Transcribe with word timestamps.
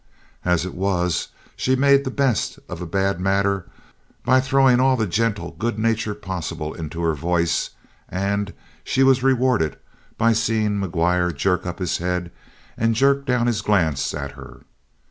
As 0.43 0.65
it 0.65 0.73
was, 0.73 1.27
she 1.55 1.75
made 1.75 2.05
the 2.05 2.09
best 2.09 2.57
of 2.67 2.81
a 2.81 2.87
bad 2.87 3.19
matter 3.19 3.67
by 4.25 4.41
throwing 4.41 4.79
all 4.79 4.97
the 4.97 5.05
gentle 5.05 5.51
good 5.51 5.77
nature 5.77 6.15
possible 6.15 6.73
into 6.73 7.03
her 7.03 7.13
voice, 7.13 7.69
and 8.09 8.51
she 8.83 9.03
was 9.03 9.21
rewarded 9.21 9.77
by 10.17 10.33
seeing 10.33 10.81
McGuire 10.81 11.31
jerk 11.31 11.67
up 11.67 11.77
his 11.77 11.99
head 11.99 12.31
and 12.77 12.95
jerk 12.95 13.27
down 13.27 13.45
his 13.45 13.61
glance 13.61 14.11
at 14.15 14.31
her. 14.31 14.61